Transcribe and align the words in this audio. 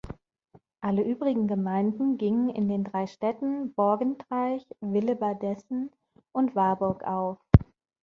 Alle 0.79 1.03
übrigen 1.03 1.45
Gemeinden 1.47 2.17
gingen 2.17 2.49
in 2.49 2.67
den 2.67 2.83
drei 2.85 3.05
Städten 3.05 3.71
Borgentreich, 3.75 4.65
Willebadessen 4.79 5.91
und 6.31 6.55
Warburg 6.55 7.03
auf. 7.03 7.37